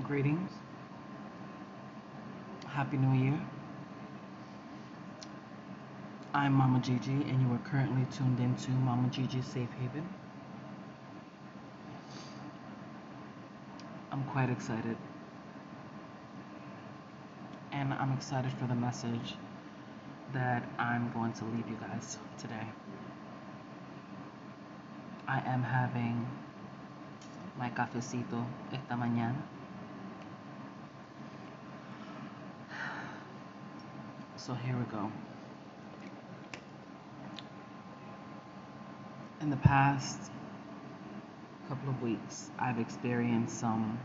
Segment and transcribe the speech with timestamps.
[0.00, 0.50] Greetings.
[2.66, 3.38] Happy New Year.
[6.32, 10.08] I'm Mama Gigi, and you are currently tuned into Mama Gigi's Safe Haven.
[14.10, 14.96] I'm quite excited.
[17.70, 19.34] And I'm excited for the message
[20.32, 22.66] that I'm going to leave you guys today.
[25.28, 26.26] I am having
[27.58, 29.61] my cafecito esta mañana.
[34.44, 35.08] So here we go.
[39.40, 40.18] In the past
[41.68, 44.00] couple of weeks, I've experienced some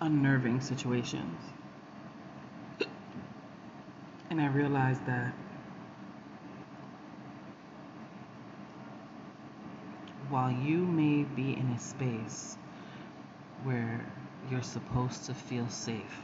[0.00, 1.40] unnerving situations.
[4.30, 5.34] And I realized that
[10.28, 12.56] while you may be in a space
[13.64, 14.06] where
[14.50, 16.22] you're supposed to feel safe,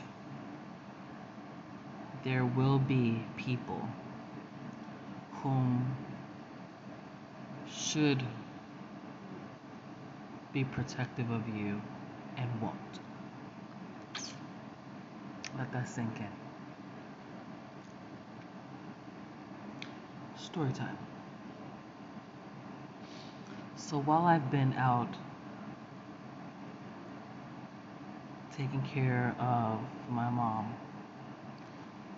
[2.24, 3.88] there will be people
[5.32, 5.96] whom
[7.70, 8.22] should
[10.52, 11.80] be protective of you
[12.36, 12.74] and won't.
[15.58, 16.26] Let that sink in.
[20.36, 20.96] Story time.
[23.76, 25.14] So while I've been out
[28.56, 30.72] taking care of my mom,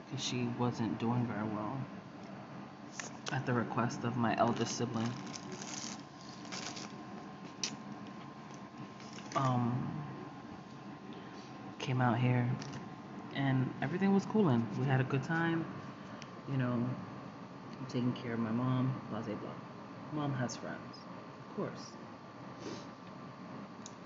[0.05, 1.77] because she wasn't doing very well,
[3.33, 5.11] at the request of my eldest sibling,
[9.35, 9.87] um,
[11.79, 12.49] came out here
[13.35, 14.67] and everything was cooling.
[14.79, 15.65] We had a good time,
[16.51, 16.85] you know,
[17.89, 19.51] taking care of my mom, blah, blah, blah.
[20.13, 20.97] Mom has friends,
[21.49, 21.93] of course.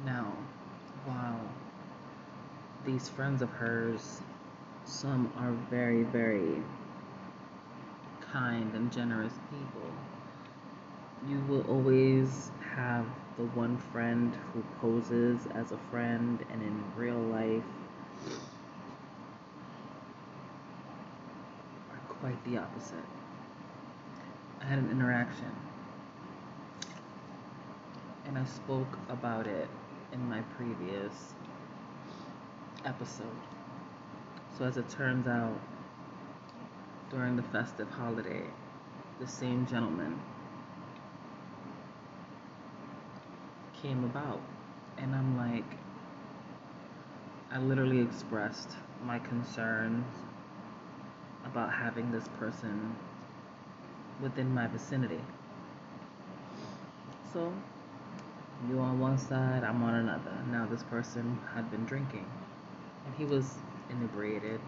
[0.05, 0.33] Now,
[1.05, 1.41] while
[2.85, 4.21] these friends of hers,
[4.85, 6.63] some are very, very
[8.33, 9.91] kind and generous people,
[11.29, 13.05] you will always have
[13.37, 17.63] the one friend who poses as a friend and in real life
[21.91, 23.05] are quite the opposite.
[24.61, 25.53] I had an interaction
[28.27, 29.69] and I spoke about it
[30.13, 31.35] in my previous
[32.85, 33.27] episode.
[34.57, 35.59] So, as it turns out,
[37.11, 38.43] during the festive holiday,
[39.19, 40.21] the same gentleman
[43.83, 44.41] came about.
[44.99, 45.65] And I'm like,
[47.51, 48.71] I literally expressed
[49.05, 50.05] my concerns
[51.45, 52.95] about having this person
[54.21, 55.21] within my vicinity.
[57.33, 57.53] So,
[58.69, 60.37] you on one side, I'm on another.
[60.51, 62.27] Now, this person had been drinking,
[63.07, 63.59] and he was
[63.91, 64.61] inebriated.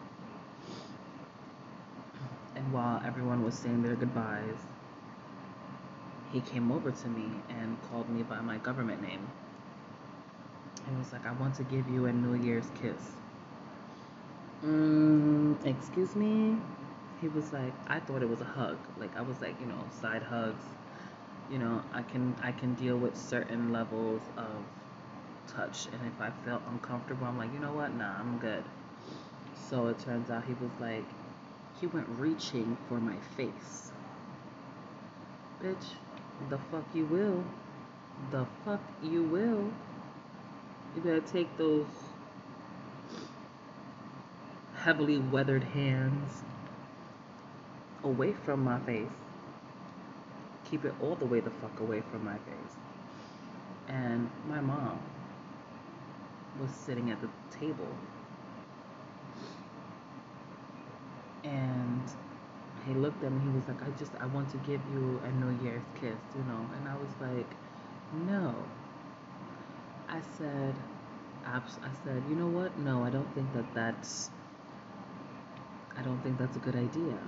[2.56, 4.58] And while everyone was saying their goodbyes,
[6.32, 9.26] he came over to me and called me by my government name.
[10.88, 13.12] He was like, I want to give you a New Year's kiss.
[14.64, 16.56] Mm, excuse me?
[17.20, 18.78] He was like, I thought it was a hug.
[18.98, 20.64] Like, I was like, you know, side hugs.
[21.50, 24.64] You know, I can I can deal with certain levels of
[25.56, 27.94] touch, and if I felt uncomfortable, I'm like, you know what?
[27.94, 28.64] Nah, I'm good.
[29.70, 31.04] So it turns out he was like,
[31.80, 33.92] he went reaching for my face.
[35.62, 35.94] Bitch,
[36.50, 37.44] the fuck you will.
[38.30, 39.72] The fuck you will.
[40.94, 41.86] You better take those
[44.76, 46.42] heavily weathered hands
[48.04, 49.08] away from my face.
[50.70, 52.76] Keep it all the way the fuck away from my face.
[53.88, 54.98] And my mom
[56.60, 57.88] was sitting at the table.
[61.44, 62.02] And
[62.86, 65.32] he looked at me, he was like, I just, I want to give you a
[65.32, 66.66] New Year's kiss, you know.
[66.76, 67.50] And I was like,
[68.28, 68.54] no.
[70.08, 70.74] I said,
[71.46, 71.60] I
[72.04, 72.76] said, you know what?
[72.78, 74.30] No, I don't think that that's,
[75.96, 77.18] I don't think that's a good idea.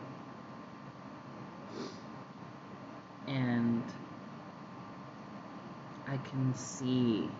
[3.27, 3.83] And
[6.07, 7.31] I can see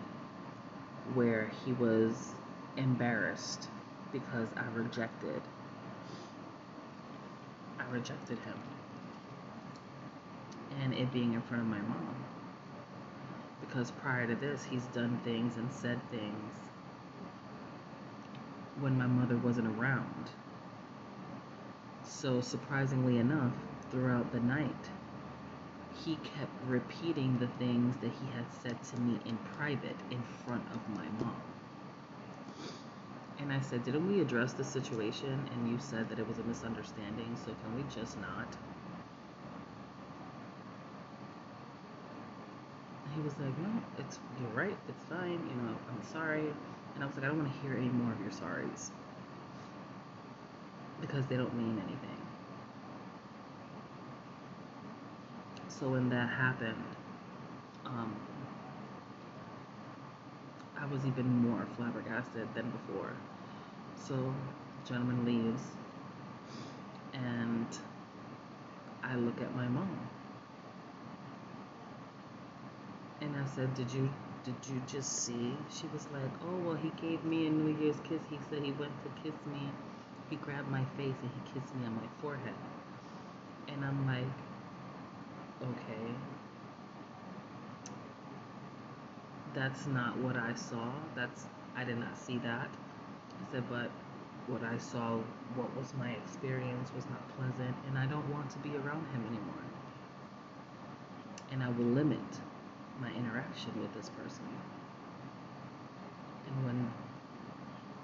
[1.13, 2.33] where he was
[2.77, 3.69] embarrassed
[4.11, 5.41] because I rejected
[7.85, 8.57] I rejected him.
[10.81, 12.15] And it being in front of my mom.
[13.61, 16.53] Because prior to this, he's done things and said things
[18.79, 20.29] when my mother wasn't around.
[22.03, 23.53] So, surprisingly enough,
[23.89, 24.89] throughout the night,
[26.03, 30.63] he kept repeating the things that he had said to me in private in front
[30.73, 31.41] of my mom.
[33.39, 35.49] And I said, Didn't we address the situation?
[35.53, 38.47] And you said that it was a misunderstanding, so can we just not?
[43.15, 46.53] he was like, No, it's you're right, it's fine, you know, I'm sorry.
[46.93, 48.89] And I was like, I don't want to hear any more of your sorries.
[51.01, 52.14] Because they don't mean anything.
[55.79, 56.85] So when that happened,
[57.85, 58.15] um,
[60.77, 63.11] I was even more flabbergasted than before.
[63.97, 65.63] So the gentleman leaves,
[67.13, 67.67] and
[69.03, 69.99] I look at my mom.
[73.21, 74.09] And I said, Did you
[74.45, 75.53] did you just see?
[75.71, 78.21] She was like, Oh well he gave me a New Year's kiss.
[78.29, 79.69] He said he went to kiss me.
[80.29, 82.55] He grabbed my face and he kissed me on my forehead.
[83.67, 84.35] And I'm like,
[85.61, 86.13] okay.
[89.53, 90.91] That's not what I saw.
[91.15, 92.69] That's I did not see that.
[92.69, 93.89] I said, but
[94.47, 95.17] what I saw,
[95.55, 99.25] what was my experience was not pleasant and I don't want to be around him
[99.27, 99.65] anymore.
[101.51, 102.19] And I will limit
[103.01, 104.45] my interaction with this person.
[106.47, 106.91] And when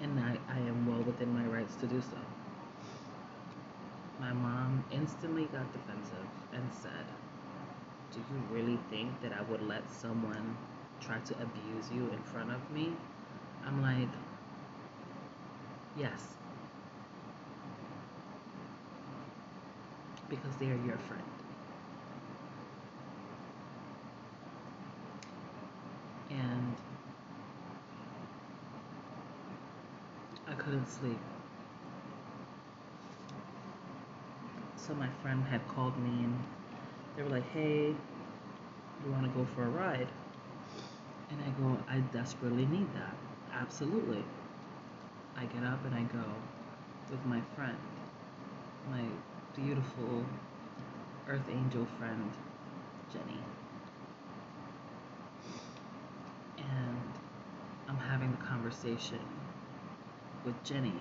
[0.02, 2.18] and I, I am well within my rights to do so.
[4.18, 7.06] My mom instantly got defensive and said,
[8.12, 10.56] Do you really think that I would let someone
[11.00, 12.92] try to abuse you in front of me?
[13.66, 14.08] I'm like,
[15.96, 16.36] Yes.
[20.28, 21.22] Because they are your friend.
[26.30, 26.74] And
[30.48, 31.18] I couldn't sleep.
[34.76, 36.38] So my friend had called me and
[37.16, 37.94] they were like, hey,
[39.04, 40.08] you want to go for a ride?
[41.30, 43.14] And I go, I desperately need that.
[43.52, 44.22] Absolutely.
[45.36, 46.24] I get up and I go
[47.10, 47.76] with my friend,
[48.90, 49.02] my
[49.54, 50.24] beautiful
[51.28, 52.30] earth angel friend,
[53.12, 53.38] Jenny.
[56.58, 57.02] And
[57.88, 59.20] I'm having a conversation
[60.44, 60.94] with Jenny.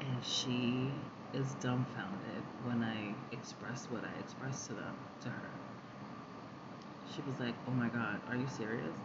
[0.00, 0.90] And she
[1.36, 5.50] is dumbfounded when I express what I expressed to them, to her.
[7.14, 8.96] She was like, Oh my God, are you serious?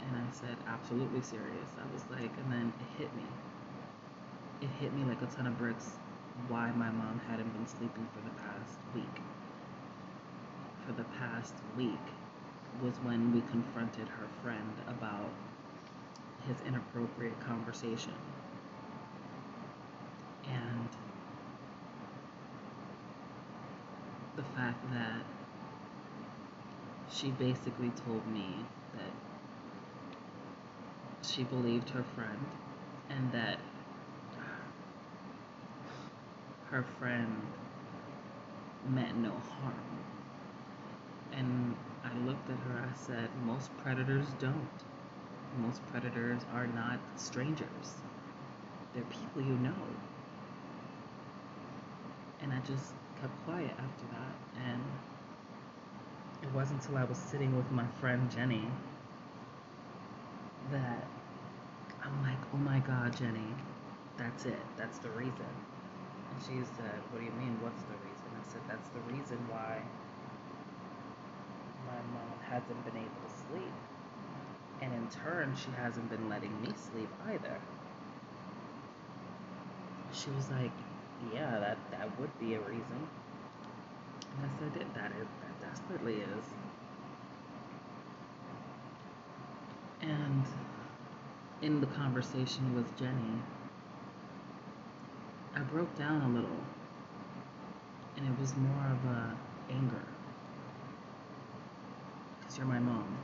[0.00, 1.68] And I said, Absolutely serious.
[1.76, 3.28] I was like, and then it hit me.
[4.62, 5.98] It hit me like a ton of bricks
[6.48, 9.22] why my mom hadn't been sleeping for the past week.
[10.86, 12.06] For the past week
[12.82, 15.30] was when we confronted her friend about
[16.46, 18.14] his inappropriate conversation.
[20.48, 20.88] And
[24.38, 25.22] the fact that
[27.10, 28.46] she basically told me
[28.94, 29.10] that
[31.28, 32.38] she believed her friend
[33.10, 33.58] and that
[36.70, 37.36] her friend
[38.90, 39.74] meant no harm.
[41.32, 41.74] And
[42.04, 44.68] I looked at her, I said, most predators don't
[45.56, 47.96] most predators are not strangers.
[48.94, 49.74] They're people you know.
[52.40, 54.34] And I just kept quiet after that.
[54.66, 54.82] And
[56.42, 58.64] it wasn't until I was sitting with my friend Jenny
[60.70, 61.06] that
[62.04, 63.54] I'm like, oh my God, Jenny,
[64.16, 64.62] that's it.
[64.76, 65.52] That's the reason.
[66.30, 67.58] And she said, what do you mean?
[67.60, 68.28] What's the reason?
[68.38, 69.82] I said, that's the reason why
[71.86, 73.72] my mom hasn't been able to sleep
[74.80, 77.58] and in turn, she hasn't been letting me sleep either.
[80.12, 80.70] She was like,
[81.32, 83.08] yeah, that, that would be a reason.
[84.40, 84.94] Yes, I did.
[84.94, 86.44] that is, that desperately is.
[90.00, 90.44] And
[91.62, 93.42] in the conversation with Jenny,
[95.54, 96.60] I broke down a little.
[98.16, 99.36] And it was more of a
[99.70, 100.02] anger.
[102.40, 103.18] Because you're my mom.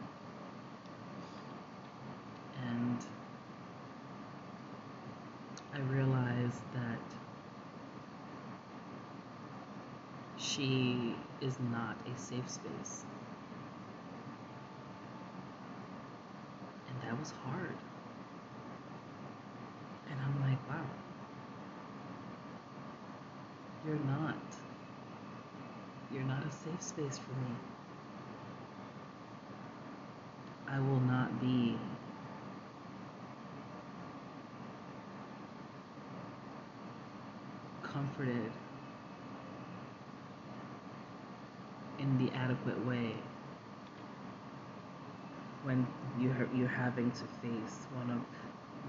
[2.75, 2.99] and
[5.75, 7.01] I realized that
[10.55, 13.05] she is not a safe space.
[16.89, 17.75] And that was hard.
[20.11, 20.85] And I'm like, wow,
[23.87, 24.37] you're not.
[26.13, 27.57] You're not a safe space for me.
[30.69, 31.77] I will not be
[37.83, 38.51] comforted
[42.05, 43.15] in the adequate way
[45.63, 45.87] when
[46.21, 48.21] you're, you're having to face one of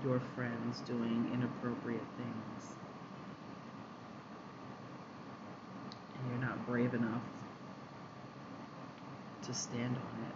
[0.04, 2.76] your friends doing inappropriate things
[6.20, 7.22] and you're not brave enough
[9.44, 10.36] to stand on it.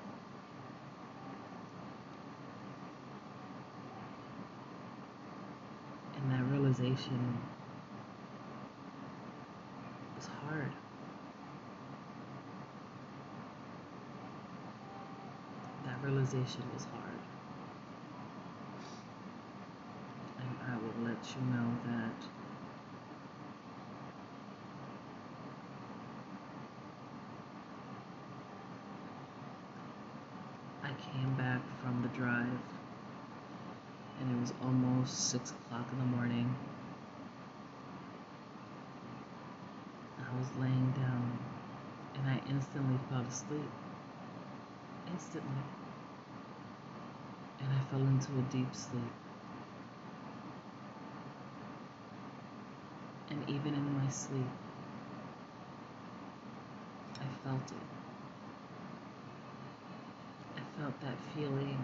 [6.22, 7.40] And that realization
[10.20, 10.72] is hard.
[15.86, 17.20] That realization was hard.
[20.40, 22.20] And I will let you know that
[30.84, 32.48] I came back from the drive
[34.20, 36.56] and it was almost six o'clock in the morning.
[40.18, 41.38] I was laying down
[42.16, 43.70] and I instantly fell asleep.
[45.12, 45.79] Instantly.
[47.62, 49.14] And I fell into a deep sleep.
[53.30, 54.48] And even in my sleep,
[57.22, 57.88] I felt it.
[60.58, 61.78] I felt that feeling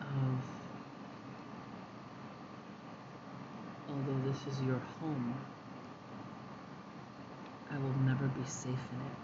[0.00, 0.42] of
[3.88, 5.34] although this is your home,
[7.72, 9.16] I will never be safe in it.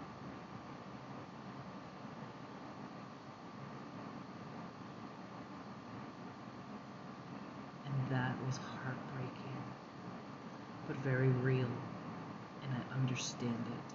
[7.85, 9.63] And that was heartbreaking,
[10.85, 11.71] but very real,
[12.63, 13.93] and I understand it.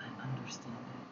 [0.00, 1.06] I understand it.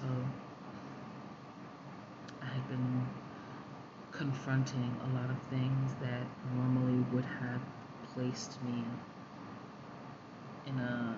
[0.00, 0.06] So
[2.40, 3.06] I had been
[4.12, 6.22] confronting a lot of things that
[6.56, 7.60] normally would have
[8.14, 8.82] placed me
[10.66, 11.14] in a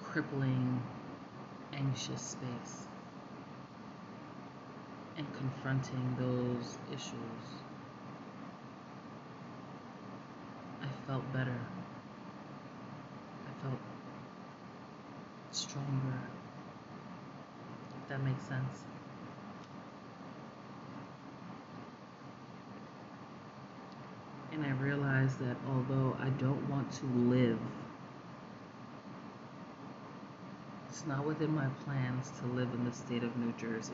[0.00, 0.80] crippling,
[1.72, 2.86] anxious space.
[5.16, 7.44] And confronting those issues,
[10.80, 11.58] I felt better.
[13.48, 13.78] I felt
[15.56, 16.20] stronger.
[18.02, 18.84] If that makes sense.
[24.52, 27.58] And I realized that although I don't want to live,
[30.88, 33.92] it's not within my plans to live in the state of New Jersey.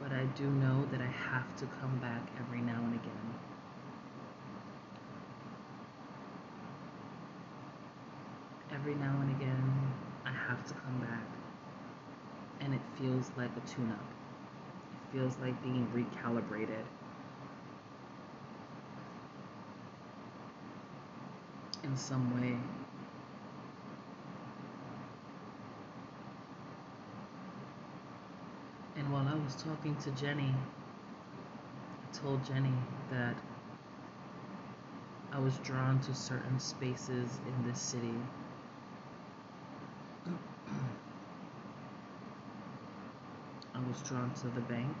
[0.00, 3.49] But I do know that I have to come back every now and again.
[8.80, 9.92] Every now and again,
[10.24, 11.26] I have to come back.
[12.62, 14.06] And it feels like a tune up.
[14.94, 16.84] It feels like being recalibrated.
[21.84, 22.56] In some way.
[28.96, 30.54] And while I was talking to Jenny,
[31.84, 32.72] I told Jenny
[33.10, 33.34] that
[35.32, 38.14] I was drawn to certain spaces in this city.
[43.74, 44.96] I was drawn to the bank.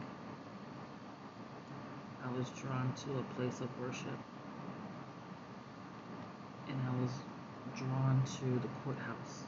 [2.24, 4.18] I was drawn to a place of worship.
[6.68, 7.12] And I was
[7.76, 9.44] drawn to the courthouse.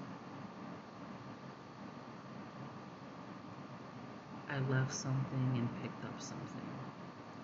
[4.48, 6.70] I left something and picked up something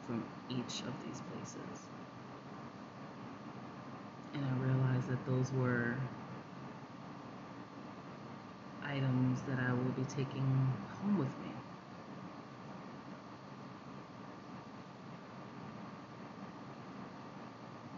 [0.06, 1.86] from each of these places.
[4.34, 5.96] And I realized that those were
[8.84, 11.48] items that I will be taking home with me.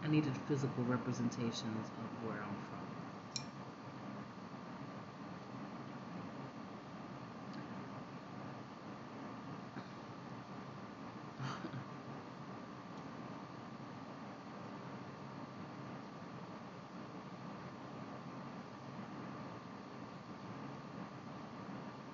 [0.11, 2.81] needed physical representations of where I'm from.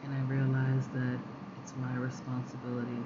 [0.04, 1.20] and I realized that
[1.63, 3.04] it's my responsibility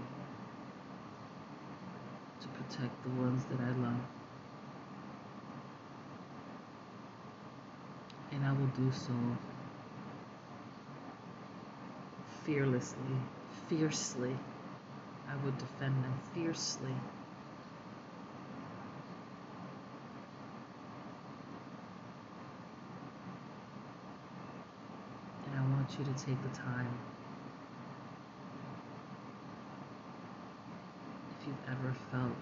[2.42, 4.02] to protect the ones that I love.
[8.42, 9.14] And I will do so
[12.44, 12.98] fearlessly,
[13.70, 14.36] fiercely.
[15.30, 16.96] I would defend them fiercely.
[25.46, 26.90] And I want you to take the time.
[31.40, 32.36] If you've ever felt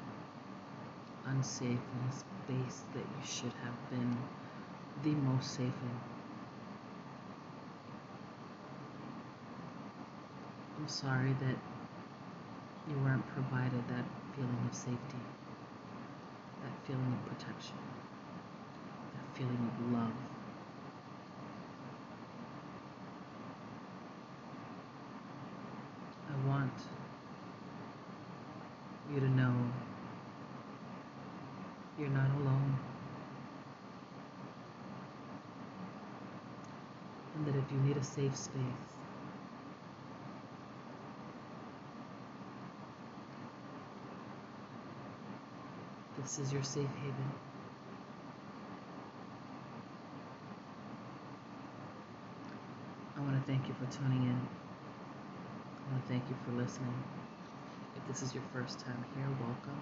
[1.25, 4.18] unsafe in a space that you should have been
[5.03, 6.00] the most safe in,
[10.77, 11.56] I'm sorry that
[12.89, 15.24] you weren't provided that feeling of safety,
[16.63, 17.75] that feeling of protection,
[19.13, 20.12] that feeling of love.
[26.29, 26.72] I want
[29.13, 29.53] you to know
[31.98, 32.77] you're not alone.
[37.36, 38.89] And that if you need a safe space,
[46.22, 47.32] This is your safe haven.
[53.16, 54.48] I want to thank you for tuning in.
[55.62, 56.94] I want to thank you for listening.
[57.96, 59.82] If this is your first time here, welcome.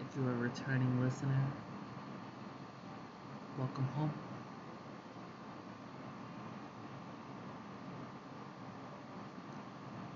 [0.00, 1.42] If you're a returning listener,
[3.56, 4.31] welcome home.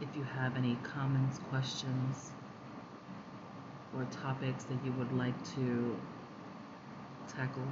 [0.01, 2.33] If you have any comments, questions,
[3.95, 5.97] or topics that you would like to
[7.29, 7.63] tackle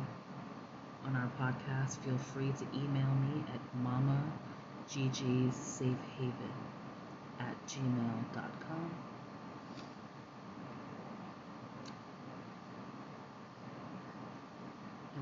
[1.04, 6.54] on our podcast, feel free to email me at mamagigissafehaven
[7.40, 8.90] at gmail.com.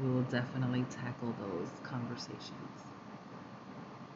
[0.00, 2.84] We will definitely tackle those conversations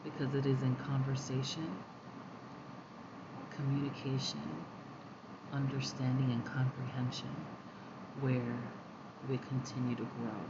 [0.03, 1.67] because it is in conversation,
[3.57, 4.41] communication,
[5.51, 7.35] understanding and comprehension
[8.21, 8.55] where
[9.29, 10.41] we continue to grow.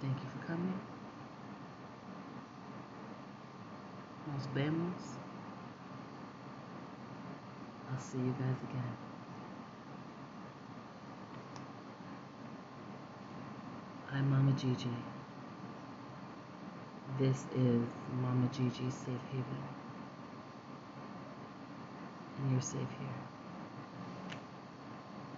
[0.00, 0.80] Thank you for coming.
[4.32, 5.16] Nos vemos.
[7.90, 8.96] I'll see you guys again.
[14.12, 14.88] I'm Mama Gigi.
[17.18, 17.82] This is
[18.22, 19.64] Mama Gigi's Safe Haven.
[22.38, 23.33] And you're safe here.